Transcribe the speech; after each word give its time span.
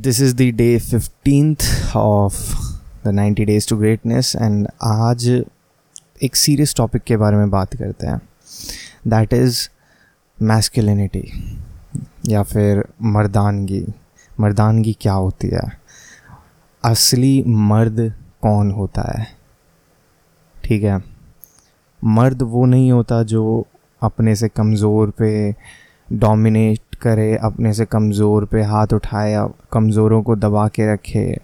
This 0.00 0.20
is 0.20 0.36
the 0.36 0.42
day 0.42 0.78
fifteenth 0.78 1.56
of 1.96 2.54
the 3.04 3.08
ninety 3.08 3.44
days 3.44 3.68
to 3.68 3.76
greatness 3.76 4.36
and 4.36 4.68
आज 4.82 5.44
एक 6.22 6.36
serious 6.36 6.74
topic 6.76 7.02
के 7.02 7.16
बारे 7.16 7.36
में 7.36 7.50
बात 7.50 7.76
करते 7.76 8.06
हैं। 8.06 8.20
दैट 9.08 9.32
इज़ 9.32 9.68
मैस्कुलिनिटी 10.42 11.58
या 12.28 12.42
फिर 12.42 12.84
मर्दानगी। 13.02 13.86
मर्दानगी 14.40 14.96
क्या 15.00 15.12
होती 15.12 15.48
है? 15.48 15.80
असली 16.84 17.44
मर्द 17.46 18.14
कौन 18.42 18.70
होता 18.70 19.18
है? 19.18 19.26
ठीक 20.64 20.82
है। 20.82 21.04
मर्द 22.04 22.42
वो 22.42 22.66
नहीं 22.66 22.92
होता 22.92 23.22
जो 23.22 23.66
अपने 24.02 24.36
से 24.36 24.48
कमज़ोर 24.48 25.10
पे 25.10 25.54
डोमिनेट 26.12 26.85
करे, 26.96 27.36
अपने 27.36 27.72
से 27.72 27.84
कमज़ोर 27.86 28.44
पे 28.44 28.62
हाथ 28.64 28.92
उठाए, 28.92 29.46
कमज़ोरों 29.72 30.22
को 30.22 30.36
दबा 30.36 30.66
के 30.68 30.92
रखे। 30.92 31.36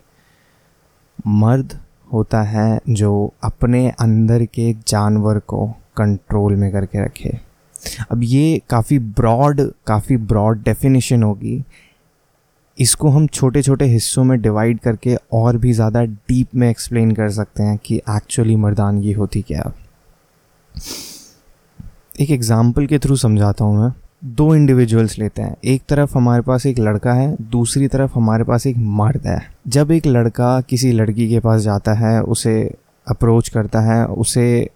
मर्द 1.19 1.79
होता 2.13 2.43
है 2.43 2.81
जो 2.91 3.33
अपने 3.45 3.89
अंदर 3.91 4.45
के 4.45 4.73
जानवर 4.89 5.39
को 5.39 5.67
कंट्रोल 5.97 6.57
में 6.57 6.71
करके 6.73 7.05
रखे। 7.05 7.39
अब 8.11 8.23
ये 8.23 8.61
काफ़ी 8.71 8.99
ब्रॉड 8.99 9.61
काफ़ी 9.87 10.17
ब्रॉड 10.17 10.63
डेफिनेशन 10.63 11.23
होगी। 11.23 11.63
इसको 12.79 13.09
हम 13.09 13.27
छोटे 13.29 13.63
छोटे 13.63 13.85
हिस्सों 13.85 14.25
में 14.25 14.41
डिवाइड 14.43 14.79
करके 14.81 15.17
और 15.33 15.57
भी 15.57 15.73
ज़्यादा 15.73 16.03
डीप 16.03 16.55
में 16.55 16.69
एक्सप्लेन 16.71 17.13
कर 17.15 17.31
सकते 17.31 17.63
हैं 17.63 17.77
कि 17.79 17.97
एक्चुअली 18.11 18.57
मर्दानगी 18.57 19.13
होती 19.13 19.43
क्या। 19.43 19.73
एक 22.21 22.31
एग्ज़ाम्पल 22.31 22.87
के 22.87 22.99
थ्रू 22.99 23.17
समझाता 23.17 23.65
हूँ 23.65 23.79
मैं। 23.81 23.93
दो 24.23 24.55
इंडिविजुअल्स 24.55 25.19
लेते 25.19 25.43
हैं। 25.43 25.55
एक 25.65 25.83
तरफ़ 25.89 26.17
हमारे 26.17 26.43
पास 26.43 26.67
एक 26.67 26.79
लड़का 26.79 27.13
है, 27.13 27.37
दूसरी 27.43 27.89
तरफ़ 27.89 28.13
हमारे 28.15 28.45
पास 28.45 28.67
एक 28.67 28.77
मर्द 28.79 29.27
है। 29.27 29.39
जब 29.69 29.91
एक 29.91 30.07
लड़का 30.07 30.61
किसी 30.61 30.93
लड़की 30.93 31.29
के 31.29 31.41
पास 31.41 31.61
जाता 31.61 31.93
है, 31.93 32.23
उसे 32.23 32.55
अप्रोच 33.07 33.49
करता 33.49 33.81
है, 33.81 34.05
उसे 34.07 34.69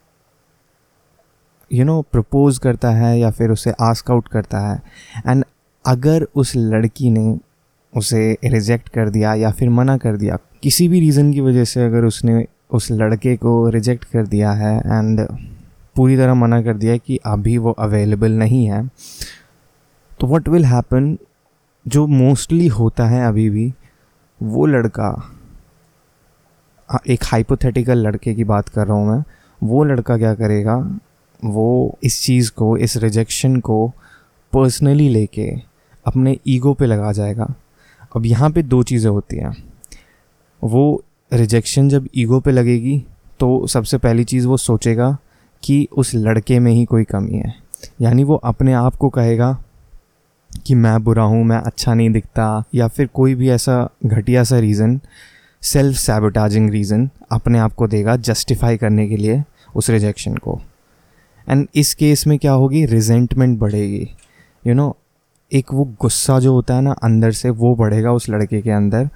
यू 1.71 1.85
नो 1.85 2.01
प्रपोज 2.03 2.59
करता 2.59 2.91
है 2.91 3.19
या 3.19 3.31
फिर 3.31 3.51
उसे 3.51 3.73
आस्क 3.81 4.11
आउट 4.11 4.29
करता 4.29 4.61
है 4.61 4.83
एंड 5.27 5.45
अगर 5.85 6.27
उस 6.35 6.53
लड़की 6.57 7.11
ने 7.11 7.39
उसे 7.93 8.39
रिजेक्ट 8.45 8.89
कर 8.89 9.11
दिया 9.11 9.35
या 9.35 9.51
फिर 9.51 9.71
मना 9.71 9.97
कर 9.97 10.17
दिया, 10.17 10.39
किसी 10.63 10.89
भी 10.89 11.01
रीज़न 11.01 11.33
की 11.33 11.41
वजह 11.41 11.65
से 11.65 11.85
अगर 11.85 12.05
उसने 12.05 12.45
उस 12.71 12.91
लड़के 12.91 13.37
को 13.37 13.69
रिजेक्ट 13.69 14.05
कर 14.05 14.27
दिया 14.27 14.53
है 14.53 14.77
एंड 14.79 15.27
पूरी 15.97 16.17
तरह 16.17 16.35
मना 16.35 16.61
कर 16.63 16.77
दिया 16.77 16.97
कि 16.97 17.19
अभी 17.27 17.57
वो 17.59 17.71
अवेलेबल 17.73 18.33
नहीं 18.33 18.67
है 18.67 18.83
तो 20.21 20.27
व्हाट 20.27 20.49
विल 20.49 20.65
हैपन 20.65 21.17
जो 21.87 22.07
मोस्टली 22.07 22.67
होता 22.67 23.07
है 23.07 23.27
अभी 23.29 23.49
भी, 23.51 23.73
वो 24.41 24.67
लड़का 24.67 25.11
एक 27.09 27.25
हाइपोथेटिकल 27.25 27.99
लड़के 27.99 28.35
की 28.35 28.45
बात 28.45 28.69
कर 28.69 28.87
रहा 28.87 28.97
हूँ 28.97 29.09
मैं, 29.09 29.23
वो 29.63 29.83
लड़का 29.85 30.17
क्या 30.19 30.35
करेगा, 30.35 30.77
वो 31.45 31.99
इस 32.03 32.23
चीज़ 32.23 32.51
को, 32.51 32.77
इस 32.77 32.97
रिजेक्शन 32.97 33.57
को 33.61 33.89
पर्सनली 34.53 35.09
लेके 35.09 35.49
अपने 36.07 36.37
ईगो 36.47 36.73
पे 36.75 36.87
लगा 36.87 37.13
जाएगा। 37.13 37.55
अब 38.17 38.27
यहाँ 38.27 38.51
पे 38.51 38.63
दो 38.63 38.83
चीज़ें 38.83 39.11
होती 39.11 39.37
हैं। 39.37 39.55
वो 40.63 41.03
रिजेक्शन 41.33 41.89
जब 41.89 42.09
ईगो 42.17 42.41
पे 42.41 42.51
लगेगी 42.51 42.99
तो 43.41 43.67
सबसे 43.67 43.99
पहली 43.99 44.25
चीज़ 44.25 44.47
वो 44.47 44.57
सोचेगा 44.57 45.17
कि 45.63 45.87
उस 45.93 46.15
लड़के 46.15 46.59
में 46.59 46.73
ही 46.73 46.85
कोई 46.85 47.05
कमी 47.05 47.39
है। 47.39 47.55
यानी 48.01 48.25
वो 48.25 48.35
अपने 48.35 48.73
आप 48.73 48.95
को 48.95 49.09
कहेगा 49.09 49.57
कि 50.57 50.75
मैं 50.75 51.05
बुरा 51.05 51.23
हूँ 51.23 51.45
मैं 51.45 51.57
अच्छा 51.57 51.95
नहीं 51.95 52.11
दिखता 52.11 52.65
या 52.75 52.89
फिर 52.89 53.07
कोई 53.07 53.35
भी 53.35 53.51
ऐसा 53.51 53.89
घटिया 54.07 54.45
सा 54.45 54.59
रीज़न 54.59 55.01
सेल्फ 55.63 55.97
सैबोटाजिंग 55.97 56.71
रीज़न 56.71 57.11
अपने 57.33 57.59
आप 57.59 57.73
को 57.73 57.87
देगा 57.87 58.17
जस्टिफाई 58.17 58.77
करने 58.77 59.09
के 59.09 59.17
लिए 59.17 59.43
उस 59.77 59.91
रिजेक्शन 59.91 60.35
को। 60.37 60.61
एंड 61.49 61.69
इस 61.75 61.95
केस 61.95 62.27
में 62.27 62.39
क्या 62.39 62.53
होगी? 62.53 62.85
रिजेंटमेंट 62.87 63.59
बढ़ेगी। 63.59 64.03
यू 64.67 64.67
you 64.67 64.75
नो 64.75 64.89
know, 64.89 64.97
एक 65.53 65.67
वो 65.73 65.85
गुस्सा 65.85 66.39
जो 66.41 66.53
होता 66.53 66.75
है 66.75 66.81
ना 66.81 66.93
अंदर 66.93 67.33
से 67.33 67.51
वो 67.51 67.75
बढ़ेगा 67.75 68.13
उस 68.13 68.29
लड़के 68.29 68.61
के 68.61 68.71
अंदर। 68.71 69.09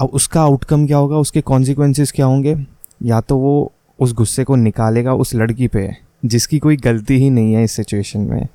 अब 0.00 0.08
उसका 0.08 0.42
आउटकम 0.42 0.86
क्या 0.86 0.96
होगा? 0.96 1.16
उसके 1.16 1.40
कॉन्सिक्वेंसेस 1.40 2.12
क्या 2.12 2.26
होंगे? 2.26 2.66
या 3.02 3.20
तो 3.20 3.38
वो 3.38 3.72
उस 3.98 4.12
गुस्से 4.12 4.44
को 4.44 4.56
निकालेगा 4.56 5.14
उस 5.14 5.34
लड़की 5.34 5.68
पे 5.68 5.90
जिसकी 6.24 6.58
कोई 6.58 6.76
गलती 6.76 7.14
ही 7.14 7.30
नहीं 7.30 7.54
है 7.54 7.64
इस 7.64 7.72
सिचुएशन 7.72 8.20
में। 8.20 8.48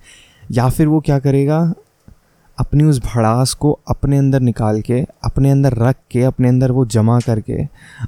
या 0.49 0.69
फिर 0.69 0.87
वो 0.87 0.99
क्या 0.99 1.19
करेगा? 1.19 1.59
अपनी 2.57 2.83
उस 2.83 2.99
भड़ास 3.05 3.53
को 3.53 3.71
अपने 3.87 4.17
अंदर 4.17 4.39
निकाल 4.39 4.81
के, 4.81 5.01
अपने 5.23 5.51
अंदर 5.51 5.73
रख 5.73 5.95
के, 6.11 6.21
अपने 6.21 6.49
अंदर 6.49 6.71
वो 6.71 6.85
जमा 6.85 7.19
करके 7.19 7.63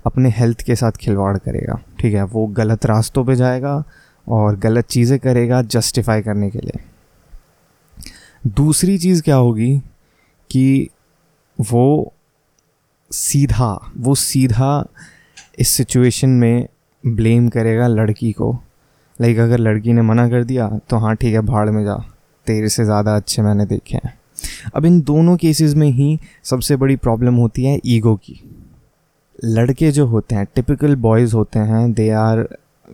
अपने 0.05 0.29
हेल्थ 0.29 0.61
के 0.61 0.75
साथ 0.75 0.91
खिलवाड़ 0.91 1.37
करेगा। 1.37 1.79
ठीक 1.99 2.13
है? 2.13 2.23
वो 2.23 2.45
गलत 2.47 2.85
रास्तों 2.85 3.25
पे 3.25 3.35
जाएगा 3.35 3.83
और 4.27 4.55
गलत 4.55 4.85
चीज़ें 4.85 5.17
करेगा 5.19 5.61
जस्टिफाई 5.61 6.21
करने 6.21 6.49
के 6.49 6.59
लिए। 6.59 6.79
दूसरी 8.47 8.97
चीज़ 8.97 9.21
क्या 9.21 9.35
होगी 9.35 9.77
कि 10.49 10.89
वो 11.59 12.13
सीधा 13.11 13.73
वो 13.97 14.15
सीधा 14.15 14.85
इस 15.59 15.69
सिचुएशन 15.69 16.29
में 16.29 16.67
ब्लेम 17.03 17.49
करेगा 17.49 17.87
लड़की 17.87 18.31
को। 18.31 18.53
लाइक 19.19 19.39
अगर 19.39 19.59
लड़की 19.59 19.93
ने 19.93 20.01
मना 20.01 20.27
कर 20.29 20.43
दिया 20.43 20.67
तो 20.89 20.97
हाँ 20.97 21.15
ठीक 21.15 21.33
है, 21.33 21.41
भाड़ 21.41 21.69
में 21.69 21.83
जा। 21.85 22.03
तेरे 22.47 22.69
से 22.69 22.85
ज़्यादा 22.85 23.15
अच्छे 23.15 23.41
मैंने 23.41 23.65
देखे 23.65 23.97
हैं। 23.97 24.13
अब 24.75 24.85
इन 24.85 24.99
दोनों 25.01 25.35
केसेस 25.37 25.73
में 25.75 25.89
ही 25.89 26.17
सबसे 26.43 26.75
बड़ी 26.75 26.95
प्रॉब्लम 26.95 27.35
होती 27.35 27.65
है 27.65 27.79
ईगो 27.85 28.15
की। 28.15 28.39
लड़के 29.45 29.91
जो 29.91 30.05
होते 30.05 30.35
हैं 30.35 30.45
टिपिकल 30.55 30.95
बॉयज़ 30.97 31.35
होते 31.35 31.59
हैं 31.59 31.91
they 31.93 32.09
are 32.09 32.47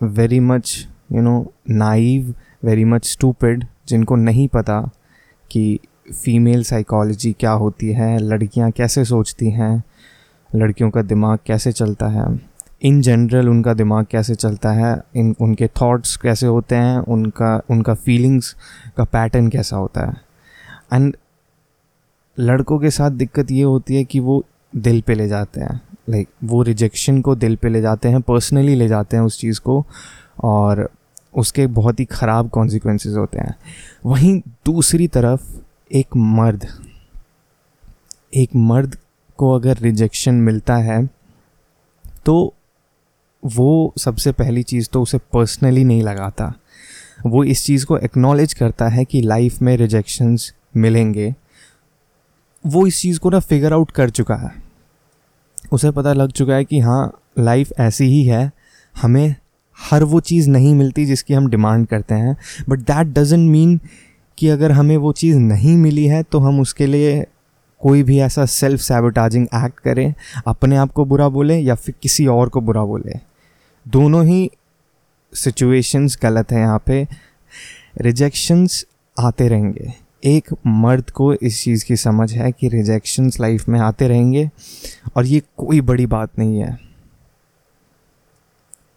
very 0.04 0.40
much 0.40 0.88
you 1.12 1.22
know 1.22 1.54
naive 1.70 2.34
very 2.66 2.84
much 2.86 3.08
stupid 3.08 3.66
जिनको 3.88 4.16
नहीं 4.16 4.48
पता 4.48 4.80
कि 5.52 5.80
फ़ीमेल 6.14 6.64
साइकोलॉजी 6.64 7.32
क्या 7.40 7.52
होती 7.54 7.92
है, 7.92 8.18
लड़कियाँ 8.20 8.70
कैसे 8.72 9.04
सोचती 9.06 9.50
हैं, 9.52 9.84
लड़कियों 10.50 10.90
का 10.90 11.02
दिमाग 11.02 11.40
कैसे 11.46 11.72
चलता 11.72 12.08
है। 12.08 12.26
इन 12.82 13.02
जनरल 13.02 13.50
उनका 13.50 13.74
दिमाग 13.74 14.06
कैसे 14.06 14.36
चलता 14.36 14.72
है 14.72 15.02
इन 15.16 15.36
उनके 15.42 15.68
थॉट्स 15.68 16.16
कैसे 16.18 16.48
होते 16.48 16.76
हैं 16.76 16.98
उनका 16.98 17.62
उनका 17.70 17.94
फीलिंग्स 17.94 18.56
का 18.98 19.04
पैटर्न 19.04 19.48
कैसा 19.50 19.78
होता 19.78 20.06
है। 20.06 20.14
एंड 20.94 21.16
लड़कों 22.40 22.80
के 22.80 22.90
साथ 22.90 23.12
दिक्कत 23.12 23.52
ये 23.52 23.64
होती 23.64 23.96
है 23.96 24.04
कि 24.04 24.20
वो 24.20 24.44
दिल 24.76 25.02
पे 25.02 25.16
ले 25.16 25.28
जाते 25.28 25.62
हैं 25.62 25.82
लाइक 26.10 26.28
like, 26.28 26.50
वो 26.50 26.62
रिजेक्शन 26.64 27.22
को 27.22 27.36
दिल 27.36 27.56
पे 27.56 27.70
ले 27.70 27.82
जाते 27.82 28.10
हैं 28.10 28.22
पर्सनली 28.22 28.76
ले 28.76 28.88
जाते 28.88 29.18
हैं 29.18 29.24
उस 29.24 29.40
चीज़ 29.40 29.60
को 29.62 29.86
और 30.44 30.90
उसके 31.36 31.68
बहुत 31.68 32.00
ही 32.00 32.06
ख़राब 32.06 32.50
कॉन्सिक्वेंसेस 32.50 33.14
होते 33.14 33.40
हैं। 33.40 33.56
वहीं 34.06 34.42
दूसरी 34.66 35.08
तरफ़ 35.08 35.42
एक 35.92 36.16
मर्द 36.16 36.68
एक 38.36 38.50
मर्द 38.56 38.98
को 39.38 39.52
अगर 39.54 39.78
रिजेक्शन 39.78 40.36
मिलता 40.36 40.76
है 40.76 41.10
तो 42.26 42.54
वो 43.56 43.94
सबसे 44.00 44.32
पहली 44.32 44.64
चीज़ 44.64 44.90
तो 44.94 45.02
उसे 45.02 45.18
पर्सनली 45.18 45.84
नहीं 45.84 46.04
लगाता। 46.04 46.54
वो 47.26 47.44
इस 47.44 47.66
चीज़ 47.66 47.86
को 47.86 47.98
एक्नॉलेज 47.98 48.54
करता 48.54 48.88
है 48.88 49.06
कि 49.06 49.22
लाइफ 49.22 49.62
में 49.62 49.78
रिजेक्शंस 49.78 50.54
मिलेंगे। 50.78 51.36
वो 52.68 52.88
इस 52.88 53.02
चीज़ 53.02 53.20
को 53.20 53.30
ना 53.30 53.40
फिगर 53.40 53.74
आउट 53.74 53.92
कर 53.92 54.10
चुका 54.10 54.36
है। 54.36 54.52
उसे 55.72 55.92
पता 55.92 56.14
लग 56.14 56.32
चुका 56.32 56.54
है 56.54 56.66
कि 56.66 56.80
हाँ 56.80 57.20
लाइफ 57.40 57.72
ऐसी 57.80 58.06
ही 58.06 58.24
है। 58.24 58.52
हमें 59.02 59.36
हर 59.92 60.04
वो 60.04 60.20
चीज़ 60.20 60.50
नहीं 60.50 60.76
मिलती 60.76 61.06
जिसकी 61.06 61.34
हम 61.34 61.50
डिमांड 61.50 61.88
करते 61.88 62.16
हैं। 62.16 62.38
बट 62.70 62.80
दैट 62.80 63.08
डजेंट 63.08 63.52
मीन 63.52 63.80
कि 64.38 64.48
अगर 64.48 64.72
हमें 64.72 64.98
वो 64.98 65.12
चीज़ 65.12 65.38
नहीं 65.38 65.78
मिली 65.78 66.06
है 66.06 66.24
तो 66.24 66.40
हम 66.40 66.60
उसके 66.60 66.86
लिए 66.86 67.26
कोई 67.82 68.04
भी 68.04 68.20
ऐसा 68.20 68.46
सेल्फ 68.46 68.82
सैबोटाजिंग 68.82 69.48
एक्ट 69.56 69.80
करें। 69.80 70.14
अपने 70.48 70.76
आप 70.76 70.92
को 70.92 71.06
बुरा 71.06 71.30
बोले 71.30 71.58
या 71.58 71.76
फिर 71.76 71.96
किसी 72.02 72.28
और 72.28 72.50
को 72.50 72.62
बुरा 72.62 72.84
बोले। 72.84 73.37
दोनों 73.88 74.26
ही 74.26 74.52
सिचुएशंस 75.34 76.20
गलत 76.24 76.52
हैं 76.52 76.60
यहाँ 76.60 76.84
पे। 76.86 77.08
रिजेक्शंस 78.02 78.86
आते 79.20 79.48
रहेंगे। 79.48 79.94
एक 80.26 80.56
मर्द 80.68 81.10
को 81.10 81.34
इस 81.34 81.64
चीज़ 81.64 81.86
की 81.86 81.96
समझ 81.96 82.34
है 82.34 82.52
कि 82.52 82.68
रिजेक्शंस 82.68 83.40
लाइफ 83.40 83.70
में 83.70 83.80
आते 83.80 84.08
रहेंगे 84.08 84.50
और 85.16 85.26
ये 85.26 85.42
कोई 85.58 85.82
बड़ी 85.82 86.06
बात 86.06 86.40
नहीं 86.40 86.60
है। 86.60 86.80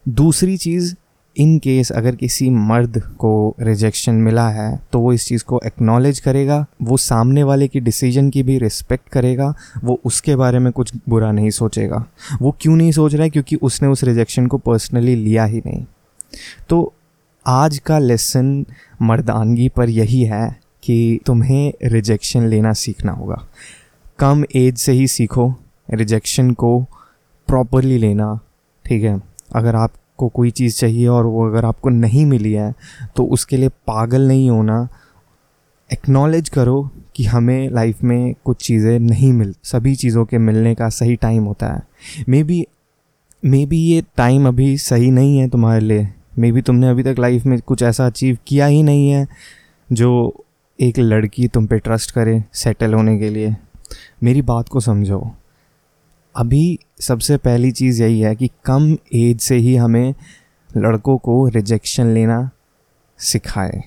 दूसरी 0.08 0.56
चीज़ 0.56 0.94
इन 1.36 1.58
केस 1.58 1.92
अगर 1.92 2.16
किसी 2.16 2.50
मर्द 2.50 3.00
को 3.18 3.56
रिजेक्शन 3.60 4.14
मिला 4.14 4.48
है 4.48 4.80
तो 4.92 5.00
वो 5.00 5.12
इस 5.12 5.26
चीज़ 5.26 5.44
को 5.44 5.60
एक्नॉलेज 5.66 6.18
करेगा, 6.18 6.66
वो 6.82 6.96
सामने 6.96 7.42
वाले 7.42 7.68
की 7.68 7.80
डिसीज़न 7.80 8.30
की 8.30 8.42
भी 8.42 8.58
रिस्पेक्ट 8.58 9.08
करेगा, 9.08 9.54
वो 9.84 10.00
उसके 10.04 10.36
बारे 10.36 10.58
में 10.58 10.72
कुछ 10.72 10.92
बुरा 11.08 11.32
नहीं 11.32 11.50
सोचेगा। 11.50 12.04
वो 12.42 12.56
क्यों 12.60 12.76
नहीं 12.76 12.92
सोच 12.92 13.14
रहा 13.14 13.22
है? 13.22 13.30
क्योंकि 13.30 13.56
उसने 13.56 13.88
उस 13.88 14.04
रिजेक्शन 14.04 14.46
को 14.46 14.58
पर्सनली 14.58 15.14
लिया 15.14 15.44
ही 15.44 15.58
नहीं। 15.58 15.84
तो 16.68 16.92
आज 17.46 17.78
का 17.78 17.98
लेसन 17.98 18.66
मर्दानगी 19.02 19.68
पर 19.68 19.88
यही 19.88 20.24
है 20.24 20.60
कि 20.82 21.20
तुम्हें 21.26 21.72
रिजेक्शन 21.84 22.46
लेना 22.46 22.72
सीखना 22.72 23.12
होगा। 23.12 23.46
कम 24.18 24.44
एज 24.56 24.78
से 24.78 24.92
ही 24.92 25.06
सीखो 25.08 25.54
रिजेक्शन 25.94 26.50
को 26.50 26.80
प्रॉपरली 27.46 27.98
लेना, 27.98 28.40
ठीक 28.84 29.02
है? 29.02 29.20
अगर 29.54 29.74
आपको 30.20 30.28
कोई 30.30 30.50
चीज़ 30.50 30.76
चाहिए 30.76 31.06
और 31.08 31.26
वो 31.26 31.46
अगर 31.46 31.64
आपको 31.64 31.88
नहीं 31.88 32.24
मिली 32.26 32.52
है 32.52 32.72
तो 33.16 33.24
उसके 33.26 33.56
लिए 33.56 33.68
पागल 33.88 34.26
नहीं 34.28 34.50
होना। 34.50 34.88
एक्नॉलेज 35.90 36.48
करो 36.48 36.82
कि 37.16 37.24
हमें 37.24 37.70
लाइफ 37.70 38.02
में 38.02 38.34
कुछ 38.44 38.56
चीज़ें 38.64 38.98
नहीं 38.98 39.32
मिल, 39.32 39.54
सभी 39.64 39.94
चीज़ों 39.94 40.24
के 40.24 40.38
मिलने 40.38 40.74
का 40.74 40.88
सही 40.90 41.16
टाइम 41.16 41.44
होता 41.44 41.66
है। 41.66 41.82
मे 42.28 42.42
बी 42.44 42.64
मे 43.42 43.64
बी 43.66 43.78
ये 43.78 44.02
टाइम 44.16 44.48
अभी 44.48 44.76
सही 44.78 45.10
नहीं 45.10 45.38
है 45.38 45.48
तुम्हारे 45.48 45.80
लिए। 45.80 46.08
मे 46.38 46.52
बी 46.52 46.62
तुमने 46.62 46.88
अभी 46.88 47.02
तक 47.02 47.16
लाइफ 47.18 47.46
में 47.46 47.58
कुछ 47.60 47.82
ऐसा 47.82 48.06
अचीव 48.06 48.38
किया 48.46 48.66
ही 48.66 48.82
नहीं 48.82 49.10
है, 49.10 49.26
जो 49.88 50.44
एक 50.78 50.98
लड़की 50.98 51.48
तुम 51.48 51.66
पे 51.66 51.78
ट्रस्ट 51.78 52.10
करे 52.10 52.42
सेटल 52.54 52.94
होने 52.94 53.18
के 53.18 53.30
लिए। 53.30 53.56
मेरी 54.22 54.42
बात 54.44 54.68
को 54.68 54.80
समझो। 54.80 55.30
अभी 56.34 56.78
सबसे 57.00 57.36
पहली 57.36 57.70
चीज़ 57.72 58.02
यही 58.02 58.20
है 58.20 58.34
कि 58.36 58.48
कम 58.64 58.92
एज 59.14 59.40
से 59.40 59.56
ही 59.56 59.74
हमें 59.76 60.14
लड़कों 60.70 61.16
को 61.18 61.46
रिजेक्शन 61.48 62.06
लेना 62.06 62.50
सिखाए, 63.20 63.82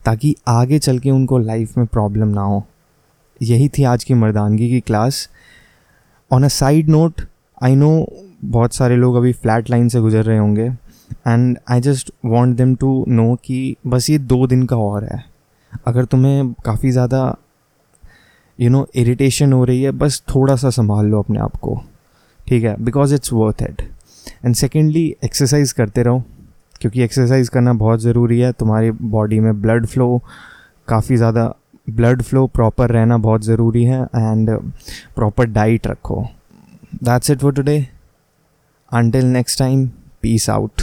ताकि 0.00 0.34
आगे 0.48 0.78
चल 0.78 0.98
के 0.98 1.10
उनको 1.10 1.38
लाइफ 1.38 1.76
में 1.78 1.86
प्रॉब्लम 1.86 2.28
ना 2.28 2.42
हो। 2.42 2.62
यही 3.40 3.68
थी 3.68 3.84
आज 3.84 4.04
की 4.04 4.14
मर्दानगी 4.14 4.68
की 4.70 4.80
class 4.80 5.28
on 6.30 6.44
a 6.44 6.48
side 6.50 6.88
note 6.88 7.20
I 7.62 7.74
know 7.74 8.06
बहुत 8.44 8.74
सारे 8.74 8.96
लोग 8.96 9.16
अभी 9.16 9.32
फ्लैट 9.32 9.70
लाइन 9.70 9.88
से 9.88 10.00
गुजर 10.00 10.24
रहे 10.24 10.38
होंगे 10.38 10.64
and 11.26 11.56
I 11.70 11.80
just 11.80 12.10
want 12.24 12.56
them 12.56 12.74
to 12.74 13.04
know 13.08 13.34
कि 13.44 13.76
बस 13.86 14.10
ये 14.10 14.18
दो 14.18 14.46
दिन 14.46 14.66
का 14.66 14.76
और 14.78 15.04
है। 15.04 15.24
अगर 15.86 16.04
तुम्हें 16.04 16.52
काफ़ी 16.64 16.90
ज़्यादा 16.90 17.34
यू 18.62 18.70
नो 18.70 18.86
इरिटेशन 18.94 19.52
हो 19.52 19.64
रही 19.64 19.82
है, 19.82 19.90
बस 19.92 20.22
थोड़ा 20.34 20.56
सा 20.56 20.70
संभाल 20.70 21.06
लो 21.06 21.18
अपने 21.18 21.38
आप 21.40 21.56
को, 21.56 21.80
ठीक 22.46 22.64
है? 22.64 22.74
Because 22.80 23.14
it's 23.14 23.32
worth 23.32 23.62
it 23.62 23.82
and 24.44 24.54
secondly 24.54 25.04
exercise 25.24 25.72
करते 25.72 26.02
रहो, 26.02 26.22
क्योंकि 26.80 27.02
एक्सरसाइज 27.02 27.48
करना 27.48 27.72
बहुत 27.74 28.00
ज़रूरी 28.00 28.38
है। 28.40 28.52
तुम्हारी 28.52 28.90
बॉडी 28.90 29.40
में 29.40 29.60
ब्लड 29.62 29.86
फ्लो 29.86 30.20
काफ़ी 30.88 31.16
ज़्यादा 31.16 31.52
ब्लड 31.86 32.22
फ्लो 32.22 32.46
प्रॉपर 32.48 32.90
रहना 32.90 33.16
बहुत 33.18 33.44
ज़रूरी 33.44 33.84
है 33.84 34.02
एंड 34.04 34.50
प्रॉपर 35.16 35.46
डाइट 35.48 35.86
रखो। 35.86 36.24
That's 36.94 37.30
it 37.30 37.38
for 37.38 37.52
today 37.54 37.86
until 38.92 39.24
next 39.24 39.58
time 39.58 39.86
peace 40.22 40.48
out. 40.50 40.82